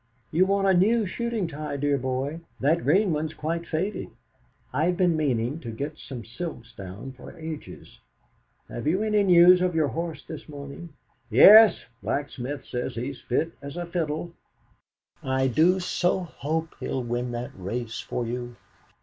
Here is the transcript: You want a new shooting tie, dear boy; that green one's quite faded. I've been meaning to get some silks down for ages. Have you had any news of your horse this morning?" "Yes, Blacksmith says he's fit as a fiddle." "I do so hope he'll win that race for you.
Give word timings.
You 0.31 0.47
want 0.47 0.65
a 0.67 0.73
new 0.73 1.05
shooting 1.05 1.47
tie, 1.47 1.77
dear 1.77 1.99
boy; 1.99 2.39
that 2.59 2.81
green 2.83 3.13
one's 3.13 3.35
quite 3.35 3.67
faded. 3.67 4.09
I've 4.73 4.97
been 4.97 5.15
meaning 5.15 5.59
to 5.59 5.69
get 5.69 5.99
some 5.99 6.25
silks 6.25 6.73
down 6.73 7.11
for 7.11 7.37
ages. 7.37 7.99
Have 8.67 8.87
you 8.87 9.01
had 9.01 9.13
any 9.13 9.31
news 9.33 9.61
of 9.61 9.75
your 9.75 9.89
horse 9.89 10.23
this 10.25 10.49
morning?" 10.49 10.89
"Yes, 11.29 11.81
Blacksmith 12.01 12.65
says 12.65 12.95
he's 12.95 13.21
fit 13.21 13.51
as 13.61 13.77
a 13.77 13.85
fiddle." 13.85 14.33
"I 15.21 15.47
do 15.47 15.79
so 15.79 16.21
hope 16.21 16.73
he'll 16.79 17.03
win 17.03 17.31
that 17.33 17.51
race 17.53 17.99
for 17.99 18.25
you. 18.25 18.55